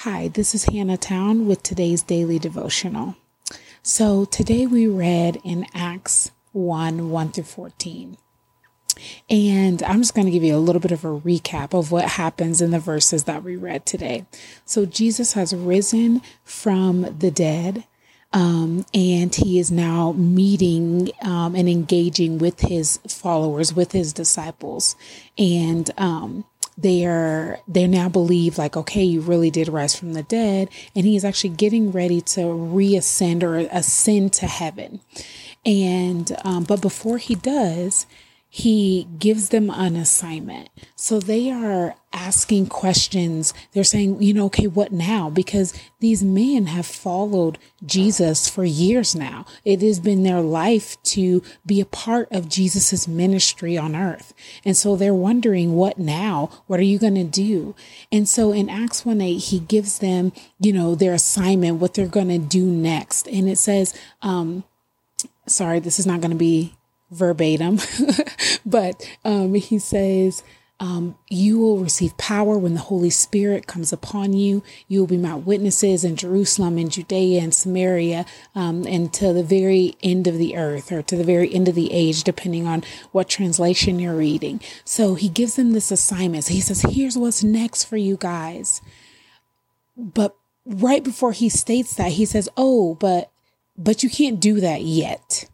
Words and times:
Hi, 0.00 0.28
this 0.28 0.54
is 0.54 0.64
Hannah 0.64 0.98
Town 0.98 1.46
with 1.46 1.62
today's 1.62 2.02
daily 2.02 2.38
devotional. 2.38 3.16
So 3.82 4.26
today 4.26 4.66
we 4.66 4.86
read 4.86 5.40
in 5.42 5.66
Acts 5.72 6.32
1 6.52 7.08
1 7.08 7.32
through 7.32 7.44
14. 7.44 8.18
And 9.30 9.82
I'm 9.82 10.02
just 10.02 10.14
going 10.14 10.26
to 10.26 10.30
give 10.30 10.44
you 10.44 10.54
a 10.54 10.58
little 10.58 10.82
bit 10.82 10.92
of 10.92 11.02
a 11.02 11.18
recap 11.18 11.72
of 11.72 11.90
what 11.90 12.04
happens 12.10 12.60
in 12.60 12.72
the 12.72 12.78
verses 12.78 13.24
that 13.24 13.42
we 13.42 13.56
read 13.56 13.86
today. 13.86 14.26
So 14.66 14.84
Jesus 14.84 15.32
has 15.32 15.56
risen 15.56 16.20
from 16.44 17.16
the 17.18 17.30
dead. 17.30 17.84
Um, 18.34 18.84
and 18.92 19.34
he 19.34 19.58
is 19.58 19.70
now 19.70 20.12
meeting 20.12 21.10
um, 21.22 21.54
and 21.54 21.70
engaging 21.70 22.36
with 22.36 22.60
his 22.60 22.98
followers, 23.08 23.72
with 23.72 23.92
his 23.92 24.12
disciples. 24.12 24.94
And 25.38 25.90
um, 25.96 26.44
they 26.78 27.06
are 27.06 27.58
they 27.66 27.86
now 27.86 28.08
believe 28.08 28.58
like 28.58 28.76
okay 28.76 29.02
you 29.02 29.20
really 29.20 29.50
did 29.50 29.68
rise 29.68 29.96
from 29.96 30.12
the 30.12 30.22
dead. 30.22 30.68
And 30.94 31.06
he 31.06 31.16
is 31.16 31.24
actually 31.24 31.50
getting 31.50 31.90
ready 31.90 32.20
to 32.22 32.40
reascend 32.40 33.42
or 33.42 33.56
ascend 33.56 34.32
to 34.34 34.46
heaven. 34.46 35.00
And 35.64 36.36
um, 36.44 36.64
but 36.64 36.80
before 36.80 37.18
he 37.18 37.34
does 37.34 38.06
he 38.56 39.06
gives 39.18 39.50
them 39.50 39.68
an 39.68 39.96
assignment. 39.96 40.70
So 40.94 41.20
they 41.20 41.50
are 41.50 41.94
asking 42.14 42.68
questions. 42.68 43.52
They're 43.72 43.84
saying, 43.84 44.22
you 44.22 44.32
know, 44.32 44.46
okay, 44.46 44.66
what 44.66 44.92
now? 44.92 45.28
Because 45.28 45.78
these 46.00 46.22
men 46.22 46.64
have 46.64 46.86
followed 46.86 47.58
Jesus 47.84 48.48
for 48.48 48.64
years 48.64 49.14
now. 49.14 49.44
It 49.66 49.82
has 49.82 50.00
been 50.00 50.22
their 50.22 50.40
life 50.40 50.96
to 51.02 51.42
be 51.66 51.82
a 51.82 51.84
part 51.84 52.32
of 52.32 52.48
Jesus's 52.48 53.06
ministry 53.06 53.76
on 53.76 53.94
earth. 53.94 54.32
And 54.64 54.74
so 54.74 54.96
they're 54.96 55.12
wondering, 55.12 55.74
what 55.74 55.98
now? 55.98 56.48
What 56.66 56.80
are 56.80 56.84
you 56.84 56.98
going 56.98 57.16
to 57.16 57.24
do? 57.24 57.74
And 58.10 58.26
so 58.26 58.52
in 58.52 58.70
Acts 58.70 59.04
1 59.04 59.20
8, 59.20 59.36
he 59.36 59.58
gives 59.58 59.98
them, 59.98 60.32
you 60.58 60.72
know, 60.72 60.94
their 60.94 61.12
assignment, 61.12 61.76
what 61.76 61.92
they're 61.92 62.06
going 62.06 62.28
to 62.28 62.38
do 62.38 62.64
next. 62.64 63.28
And 63.28 63.50
it 63.50 63.58
says, 63.58 63.94
um, 64.22 64.64
sorry, 65.46 65.78
this 65.78 65.98
is 65.98 66.06
not 66.06 66.22
going 66.22 66.30
to 66.30 66.38
be 66.38 66.75
verbatim, 67.10 67.78
but 68.66 69.08
um, 69.24 69.54
he 69.54 69.78
says, 69.78 70.42
um, 70.78 71.16
You 71.30 71.58
will 71.58 71.78
receive 71.78 72.16
power 72.18 72.58
when 72.58 72.74
the 72.74 72.80
Holy 72.80 73.10
Spirit 73.10 73.66
comes 73.66 73.92
upon 73.92 74.34
you. 74.34 74.62
You 74.88 75.00
will 75.00 75.06
be 75.06 75.16
my 75.16 75.34
witnesses 75.34 76.04
in 76.04 76.16
Jerusalem 76.16 76.76
and 76.76 76.90
Judea 76.90 77.40
and 77.40 77.54
Samaria 77.54 78.26
um, 78.54 78.86
and 78.86 79.12
to 79.14 79.32
the 79.32 79.42
very 79.42 79.96
end 80.02 80.26
of 80.26 80.36
the 80.36 80.56
earth 80.56 80.92
or 80.92 81.02
to 81.02 81.16
the 81.16 81.24
very 81.24 81.52
end 81.54 81.68
of 81.68 81.74
the 81.74 81.92
age, 81.92 82.24
depending 82.24 82.66
on 82.66 82.84
what 83.12 83.28
translation 83.28 83.98
you're 83.98 84.16
reading. 84.16 84.60
So 84.84 85.14
he 85.14 85.28
gives 85.28 85.56
them 85.56 85.72
this 85.72 85.90
assignment. 85.90 86.44
So 86.44 86.54
he 86.54 86.60
says, 86.60 86.82
Here's 86.82 87.16
what's 87.16 87.42
next 87.42 87.84
for 87.84 87.96
you 87.96 88.16
guys. 88.16 88.82
But 89.96 90.36
right 90.66 91.02
before 91.02 91.32
he 91.32 91.48
states 91.48 91.94
that, 91.94 92.12
he 92.12 92.26
says, 92.26 92.50
Oh, 92.56 92.94
but 92.96 93.30
but 93.78 94.02
you 94.02 94.10
can't 94.10 94.40
do 94.40 94.60
that 94.60 94.82
yet. 94.82 95.48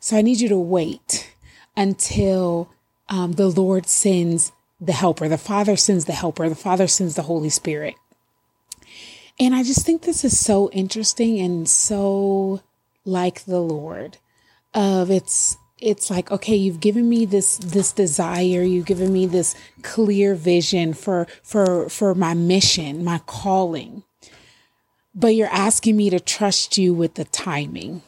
So 0.00 0.16
I 0.16 0.22
need 0.22 0.40
you 0.40 0.48
to 0.48 0.58
wait 0.58 1.34
until 1.76 2.70
um, 3.08 3.32
the 3.32 3.48
Lord 3.48 3.86
sends 3.86 4.52
the 4.80 4.92
helper. 4.92 5.28
The 5.28 5.38
Father 5.38 5.76
sends 5.76 6.06
the 6.06 6.12
helper. 6.12 6.48
The 6.48 6.54
Father 6.54 6.88
sends 6.88 7.14
the 7.14 7.22
Holy 7.22 7.50
Spirit. 7.50 7.94
And 9.38 9.54
I 9.54 9.62
just 9.62 9.84
think 9.84 10.02
this 10.02 10.24
is 10.24 10.38
so 10.38 10.70
interesting 10.70 11.38
and 11.38 11.68
so 11.68 12.62
like 13.04 13.44
the 13.44 13.60
Lord 13.60 14.18
of 14.74 15.10
it's 15.10 15.56
it's 15.78 16.10
like 16.10 16.30
okay 16.30 16.54
you've 16.54 16.80
given 16.80 17.08
me 17.08 17.24
this 17.24 17.56
this 17.56 17.92
desire 17.92 18.62
you've 18.62 18.86
given 18.86 19.12
me 19.12 19.26
this 19.26 19.56
clear 19.82 20.34
vision 20.34 20.92
for 20.92 21.26
for 21.42 21.88
for 21.88 22.14
my 22.14 22.34
mission 22.34 23.02
my 23.02 23.18
calling 23.26 24.04
but 25.14 25.34
you're 25.34 25.48
asking 25.48 25.96
me 25.96 26.10
to 26.10 26.20
trust 26.20 26.78
you 26.78 26.92
with 26.94 27.14
the 27.14 27.24
timing 27.24 28.02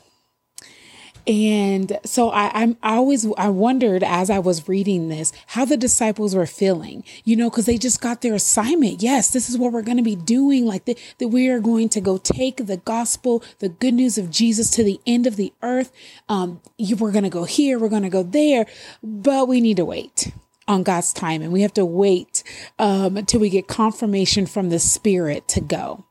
and 1.27 1.99
so 2.05 2.31
I, 2.31 2.51
I'm 2.53 2.77
I 2.83 2.97
always 2.97 3.27
I 3.39 3.49
wondered 3.49 4.03
as 4.03 4.31
I 4.31 4.39
was 4.39 4.69
reading 4.69 5.09
this 5.09 5.33
how 5.49 5.65
the 5.65 5.77
disciples 5.77 6.35
were 6.35 6.47
feeling, 6.47 7.05
you 7.25 7.37
know, 7.37 7.49
because 7.49 7.67
they 7.67 7.79
just 7.79 8.01
got 8.01 8.23
their 8.23 8.35
assignment. 8.35 9.03
Yes, 9.03 9.31
this 9.31 9.49
is 9.49 9.57
what 9.57 9.73
we're 9.73 9.83
going 9.83 9.99
to 9.99 10.03
be 10.03 10.17
doing. 10.17 10.67
Like 10.67 10.85
that, 10.87 10.99
we 11.21 11.49
are 11.49 11.61
going 11.61 11.89
to 11.91 12.01
go 12.01 12.19
take 12.19 12.67
the 12.67 12.79
gospel, 12.79 13.43
the 13.61 13.69
good 13.69 13.95
news 13.95 14.19
of 14.19 14.31
Jesus 14.31 14.71
to 14.71 14.83
the 14.83 15.01
end 15.07 15.27
of 15.27 15.37
the 15.37 15.53
earth. 15.63 15.93
Um, 16.29 16.61
you, 16.77 16.97
we're 16.97 17.13
going 17.13 17.25
to 17.25 17.31
go 17.31 17.45
here, 17.45 17.79
we're 17.79 17.89
going 17.89 18.03
to 18.03 18.09
go 18.09 18.23
there, 18.23 18.67
but 19.03 19.49
we 19.49 19.61
need 19.61 19.77
to 19.77 19.85
wait 19.85 20.33
on 20.69 20.83
God's 20.83 21.13
time, 21.13 21.43
and 21.43 21.53
we 21.53 21.63
have 21.63 21.75
to 21.75 21.85
wait 21.85 22.43
um, 22.79 23.17
until 23.17 23.41
we 23.41 23.51
get 23.51 23.67
confirmation 23.67 24.47
from 24.47 24.71
the 24.71 24.79
Spirit 24.79 25.49
to 25.49 25.61
go. 25.61 26.05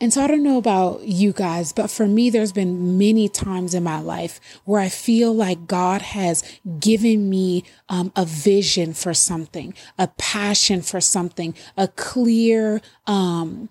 And 0.00 0.12
so 0.12 0.22
I 0.22 0.26
don't 0.26 0.42
know 0.42 0.58
about 0.58 1.02
you 1.02 1.32
guys, 1.32 1.72
but 1.72 1.90
for 1.90 2.06
me, 2.06 2.30
there's 2.30 2.52
been 2.52 2.98
many 2.98 3.28
times 3.28 3.74
in 3.74 3.82
my 3.82 4.00
life 4.00 4.40
where 4.64 4.80
I 4.80 4.88
feel 4.88 5.34
like 5.34 5.66
God 5.66 6.02
has 6.02 6.42
given 6.80 7.30
me 7.30 7.64
um, 7.88 8.12
a 8.16 8.24
vision 8.24 8.94
for 8.94 9.14
something, 9.14 9.74
a 9.98 10.08
passion 10.18 10.82
for 10.82 11.00
something, 11.00 11.54
a 11.76 11.88
clear, 11.88 12.80
um, 13.06 13.68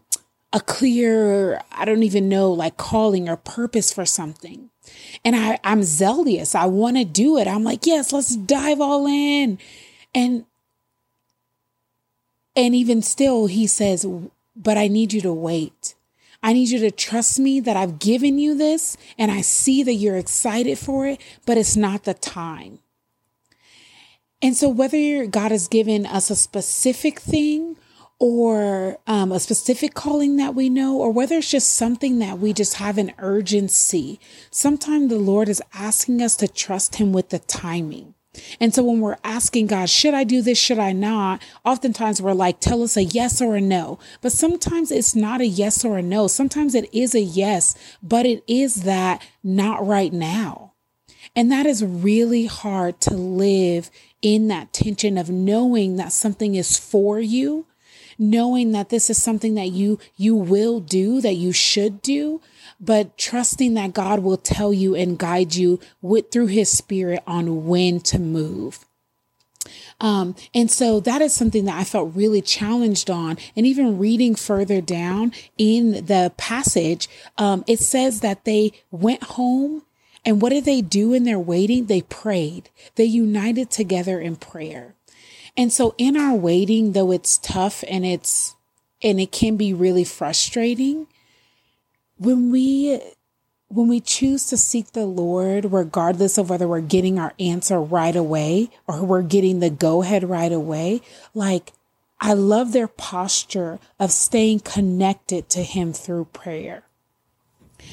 a 0.53 0.59
clear, 0.59 1.61
I 1.71 1.85
don't 1.85 2.03
even 2.03 2.29
know, 2.29 2.51
like 2.51 2.77
calling 2.77 3.29
or 3.29 3.37
purpose 3.37 3.93
for 3.93 4.05
something. 4.05 4.69
And 5.23 5.35
I, 5.35 5.59
I'm 5.63 5.83
zealous. 5.83 6.55
I 6.55 6.65
want 6.65 6.97
to 6.97 7.05
do 7.05 7.37
it. 7.37 7.47
I'm 7.47 7.63
like, 7.63 7.85
yes, 7.85 8.11
let's 8.11 8.35
dive 8.35 8.81
all 8.81 9.07
in. 9.07 9.59
And, 10.13 10.45
and 12.55 12.75
even 12.75 13.01
still, 13.01 13.47
he 13.47 13.67
says, 13.67 14.05
but 14.55 14.77
I 14.77 14.87
need 14.87 15.13
you 15.13 15.21
to 15.21 15.33
wait. 15.33 15.95
I 16.43 16.53
need 16.53 16.69
you 16.69 16.79
to 16.79 16.91
trust 16.91 17.39
me 17.39 17.59
that 17.59 17.77
I've 17.77 17.99
given 17.99 18.39
you 18.39 18.55
this 18.55 18.97
and 19.17 19.31
I 19.31 19.41
see 19.41 19.83
that 19.83 19.93
you're 19.93 20.17
excited 20.17 20.79
for 20.79 21.05
it, 21.05 21.21
but 21.45 21.57
it's 21.57 21.75
not 21.75 22.03
the 22.03 22.15
time. 22.15 22.79
And 24.41 24.57
so, 24.57 24.67
whether 24.69 25.27
God 25.27 25.51
has 25.51 25.67
given 25.67 26.05
us 26.07 26.31
a 26.31 26.35
specific 26.35 27.19
thing 27.19 27.77
or 28.17 28.97
um, 29.07 29.31
a 29.31 29.39
specific 29.39 29.93
calling 29.93 30.37
that 30.37 30.55
we 30.55 30.69
know, 30.69 30.97
or 30.97 31.11
whether 31.11 31.37
it's 31.37 31.49
just 31.49 31.73
something 31.75 32.19
that 32.19 32.39
we 32.39 32.53
just 32.53 32.75
have 32.75 32.97
an 32.97 33.13
urgency, 33.19 34.19
sometimes 34.49 35.09
the 35.09 35.17
Lord 35.17 35.49
is 35.49 35.61
asking 35.73 36.21
us 36.21 36.35
to 36.37 36.47
trust 36.47 36.95
Him 36.95 37.13
with 37.13 37.29
the 37.29 37.39
timing. 37.39 38.13
And 38.59 38.73
so 38.73 38.83
when 38.83 39.01
we're 39.01 39.17
asking 39.23 39.67
God, 39.67 39.89
should 39.89 40.13
I 40.13 40.23
do 40.23 40.41
this? 40.41 40.57
Should 40.57 40.79
I 40.79 40.93
not? 40.93 41.41
Oftentimes 41.65 42.21
we're 42.21 42.33
like, 42.33 42.59
tell 42.59 42.81
us 42.83 42.95
a 42.95 43.03
yes 43.03 43.41
or 43.41 43.55
a 43.55 43.61
no. 43.61 43.99
But 44.21 44.31
sometimes 44.31 44.91
it's 44.91 45.15
not 45.15 45.41
a 45.41 45.47
yes 45.47 45.83
or 45.83 45.97
a 45.97 46.01
no. 46.01 46.27
Sometimes 46.27 46.73
it 46.73 46.93
is 46.93 47.13
a 47.13 47.21
yes, 47.21 47.75
but 48.01 48.25
it 48.25 48.43
is 48.47 48.83
that 48.83 49.21
not 49.43 49.85
right 49.85 50.13
now. 50.13 50.73
And 51.35 51.51
that 51.51 51.65
is 51.65 51.83
really 51.83 52.45
hard 52.45 52.99
to 53.01 53.13
live 53.13 53.89
in 54.21 54.47
that 54.49 54.73
tension 54.73 55.17
of 55.17 55.29
knowing 55.29 55.95
that 55.97 56.11
something 56.11 56.55
is 56.55 56.77
for 56.77 57.19
you, 57.19 57.65
knowing 58.21 58.71
that 58.71 58.89
this 58.89 59.09
is 59.09 59.21
something 59.21 59.55
that 59.55 59.71
you, 59.71 59.97
you 60.15 60.35
will 60.35 60.79
do, 60.79 61.19
that 61.21 61.33
you 61.33 61.51
should 61.51 62.01
do, 62.03 62.39
but 62.79 63.17
trusting 63.17 63.73
that 63.73 63.93
God 63.93 64.19
will 64.19 64.37
tell 64.37 64.71
you 64.71 64.95
and 64.95 65.17
guide 65.17 65.55
you 65.55 65.79
with 66.03 66.31
through 66.31 66.47
his 66.47 66.69
spirit 66.69 67.23
on 67.25 67.65
when 67.65 67.99
to 68.01 68.19
move. 68.19 68.85
Um, 69.99 70.35
and 70.53 70.69
so 70.69 70.99
that 70.99 71.21
is 71.21 71.33
something 71.33 71.65
that 71.65 71.79
I 71.79 71.83
felt 71.83 72.15
really 72.15 72.41
challenged 72.41 73.09
on. 73.09 73.37
And 73.55 73.65
even 73.65 73.97
reading 73.97 74.35
further 74.35 74.81
down 74.81 75.33
in 75.57 76.05
the 76.05 76.31
passage, 76.37 77.09
um, 77.39 77.63
it 77.67 77.79
says 77.79 78.21
that 78.21 78.45
they 78.45 78.71
went 78.91 79.23
home 79.23 79.83
and 80.23 80.41
what 80.41 80.49
did 80.49 80.65
they 80.65 80.81
do 80.81 81.13
in 81.13 81.23
their 81.23 81.39
waiting? 81.39 81.87
They 81.87 82.01
prayed. 82.01 82.69
They 82.95 83.05
united 83.05 83.71
together 83.71 84.19
in 84.19 84.35
prayer. 84.35 84.93
And 85.57 85.71
so 85.71 85.95
in 85.97 86.15
our 86.15 86.35
waiting, 86.35 86.93
though 86.93 87.11
it's 87.11 87.37
tough 87.37 87.83
and 87.89 88.05
it's, 88.05 88.55
and 89.03 89.19
it 89.19 89.31
can 89.31 89.57
be 89.57 89.73
really 89.73 90.03
frustrating, 90.03 91.07
when 92.17 92.51
we 92.51 93.01
when 93.67 93.87
we 93.87 94.01
choose 94.01 94.47
to 94.47 94.57
seek 94.57 94.91
the 94.91 95.05
Lord, 95.05 95.71
regardless 95.71 96.37
of 96.37 96.49
whether 96.49 96.67
we're 96.67 96.81
getting 96.81 97.17
our 97.17 97.33
answer 97.39 97.79
right 97.79 98.15
away 98.15 98.69
or 98.85 99.01
we're 99.01 99.21
getting 99.21 99.61
the 99.61 99.69
go 99.69 100.01
ahead 100.01 100.29
right 100.29 100.51
away, 100.51 100.99
like 101.33 101.71
I 102.19 102.33
love 102.33 102.73
their 102.73 102.89
posture 102.89 103.79
of 103.97 104.11
staying 104.11 104.59
connected 104.59 105.49
to 105.51 105.63
Him 105.63 105.93
through 105.93 106.25
prayer. 106.25 106.83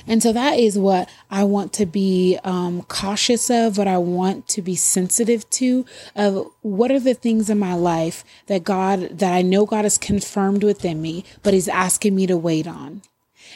And 0.06 0.22
so 0.22 0.32
that 0.32 0.58
is 0.58 0.78
what 0.78 1.08
I 1.30 1.44
want 1.44 1.72
to 1.74 1.86
be 1.86 2.38
um, 2.44 2.82
cautious 2.82 3.50
of, 3.50 3.78
what 3.78 3.88
I 3.88 3.98
want 3.98 4.48
to 4.48 4.62
be 4.62 4.74
sensitive 4.76 5.48
to, 5.50 5.84
of 6.16 6.50
what 6.62 6.90
are 6.90 7.00
the 7.00 7.14
things 7.14 7.50
in 7.50 7.58
my 7.58 7.74
life 7.74 8.24
that 8.46 8.64
God, 8.64 9.18
that 9.18 9.32
I 9.32 9.42
know 9.42 9.66
God 9.66 9.84
has 9.84 9.98
confirmed 9.98 10.64
within 10.64 11.02
me, 11.02 11.24
but 11.42 11.54
He's 11.54 11.68
asking 11.68 12.14
me 12.14 12.26
to 12.26 12.36
wait 12.36 12.66
on. 12.66 13.02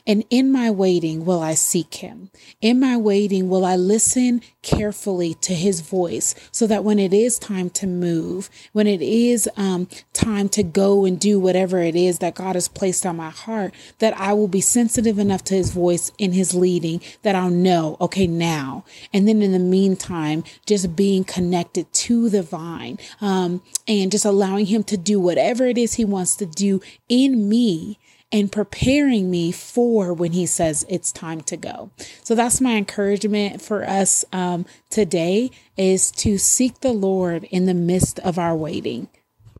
And 0.06 0.24
in 0.30 0.50
my 0.50 0.70
waiting, 0.70 1.24
will 1.24 1.40
I 1.40 1.54
seek 1.54 1.94
him? 1.94 2.30
In 2.60 2.80
my 2.80 2.96
waiting, 2.96 3.48
will 3.48 3.64
I 3.64 3.76
listen 3.76 4.42
carefully 4.62 5.34
to 5.34 5.54
his 5.54 5.80
voice 5.80 6.34
so 6.50 6.66
that 6.66 6.84
when 6.84 6.98
it 6.98 7.12
is 7.12 7.38
time 7.38 7.70
to 7.70 7.86
move, 7.86 8.50
when 8.72 8.86
it 8.86 9.02
is 9.02 9.48
um, 9.56 9.88
time 10.12 10.48
to 10.50 10.62
go 10.62 11.04
and 11.04 11.18
do 11.18 11.38
whatever 11.38 11.80
it 11.80 11.96
is 11.96 12.18
that 12.18 12.34
God 12.34 12.54
has 12.54 12.68
placed 12.68 13.04
on 13.04 13.16
my 13.16 13.30
heart, 13.30 13.74
that 13.98 14.16
I 14.18 14.32
will 14.32 14.48
be 14.48 14.60
sensitive 14.60 15.18
enough 15.18 15.44
to 15.44 15.54
his 15.54 15.70
voice 15.70 16.12
in 16.18 16.32
his 16.32 16.54
leading 16.54 17.00
that 17.22 17.34
I'll 17.34 17.50
know, 17.50 17.96
okay, 18.00 18.26
now. 18.26 18.84
And 19.12 19.28
then 19.28 19.42
in 19.42 19.52
the 19.52 19.58
meantime, 19.58 20.44
just 20.66 20.96
being 20.96 21.24
connected 21.24 21.92
to 21.92 22.28
the 22.28 22.42
vine 22.42 22.98
um, 23.20 23.62
and 23.86 24.10
just 24.10 24.24
allowing 24.24 24.66
him 24.66 24.82
to 24.84 24.96
do 24.96 25.20
whatever 25.20 25.66
it 25.66 25.78
is 25.78 25.94
he 25.94 26.04
wants 26.04 26.36
to 26.36 26.46
do 26.46 26.80
in 27.08 27.48
me 27.48 27.98
and 28.32 28.50
preparing 28.50 29.30
me 29.30 29.52
for 29.52 30.12
when 30.14 30.32
he 30.32 30.46
says 30.46 30.86
it's 30.88 31.12
time 31.12 31.42
to 31.42 31.56
go. 31.56 31.90
So 32.24 32.34
that's 32.34 32.60
my 32.60 32.76
encouragement 32.76 33.60
for 33.60 33.84
us 33.84 34.24
um, 34.32 34.64
today 34.90 35.50
is 35.76 36.10
to 36.12 36.38
seek 36.38 36.80
the 36.80 36.92
Lord 36.92 37.44
in 37.44 37.66
the 37.66 37.74
midst 37.74 38.18
of 38.20 38.38
our 38.38 38.56
waiting. 38.56 39.08